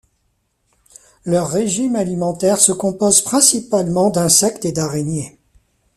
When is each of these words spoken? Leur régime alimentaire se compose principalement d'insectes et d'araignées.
Leur 1.25 1.47
régime 1.51 1.95
alimentaire 1.95 2.57
se 2.59 2.71
compose 2.71 3.21
principalement 3.21 4.09
d'insectes 4.09 4.65
et 4.65 4.71
d'araignées. 4.71 5.37